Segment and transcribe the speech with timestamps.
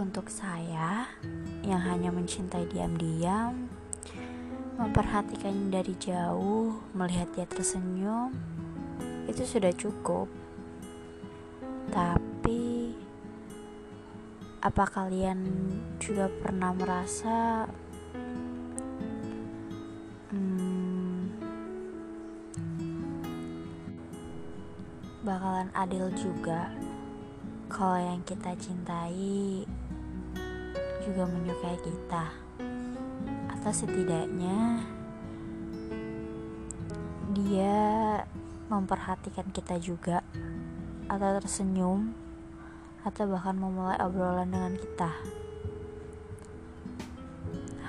[0.00, 1.04] untuk saya
[1.60, 3.68] yang hanya mencintai diam-diam,
[4.80, 8.32] memperhatikannya dari jauh, melihat dia tersenyum,
[9.28, 10.24] itu sudah cukup.
[11.92, 12.96] Tapi,
[14.64, 15.44] apa kalian
[16.00, 17.68] juga pernah merasa
[20.32, 21.28] hmm,
[25.28, 26.72] bakalan adil juga?
[27.70, 29.62] kalau yang kita cintai
[31.10, 32.30] juga menyukai kita,
[33.50, 34.78] atau setidaknya
[37.34, 37.82] dia
[38.70, 40.22] memperhatikan kita juga,
[41.10, 42.14] atau tersenyum,
[43.02, 45.10] atau bahkan memulai obrolan dengan kita.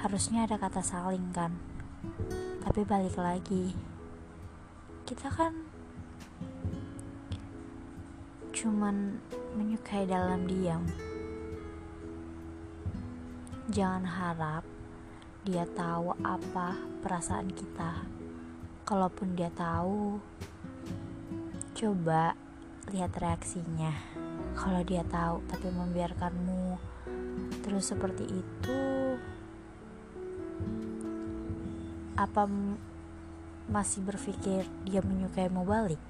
[0.02, 1.54] Harusnya ada kata saling, kan?
[2.66, 3.78] Tapi balik lagi,
[5.06, 5.54] kita kan
[8.50, 9.22] cuman
[9.54, 10.90] menyukai dalam diam.
[13.72, 14.68] Jangan harap
[15.48, 18.04] dia tahu apa perasaan kita.
[18.84, 20.20] Kalaupun dia tahu,
[21.72, 22.36] coba
[22.92, 23.96] lihat reaksinya.
[24.60, 26.76] Kalau dia tahu tapi membiarkanmu
[27.64, 28.82] terus seperti itu,
[32.20, 32.44] apa
[33.72, 36.04] masih berpikir dia menyukaimu balik?